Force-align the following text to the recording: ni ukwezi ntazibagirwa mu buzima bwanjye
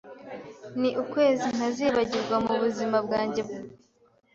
ni 0.79 0.89
ukwezi 1.03 1.47
ntazibagirwa 1.55 2.35
mu 2.45 2.53
buzima 2.61 2.97
bwanjye 3.05 3.41